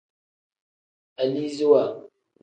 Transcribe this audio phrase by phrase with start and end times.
[1.21, 1.83] Aliziwa.